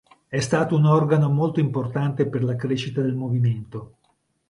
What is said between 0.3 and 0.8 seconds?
stato